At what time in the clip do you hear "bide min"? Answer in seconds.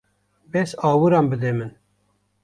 1.33-1.71